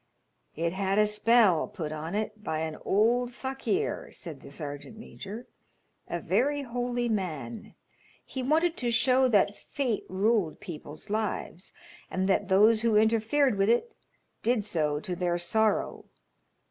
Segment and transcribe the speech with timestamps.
[0.55, 5.45] "It had a spell put on it by an old fakir," said the sergeant major,
[6.07, 7.75] "a very holy man.
[8.25, 11.71] He wanted to show that fate ruled people's lives,
[12.09, 13.91] and that those who interfered with it
[14.41, 16.05] did so to their sorrow.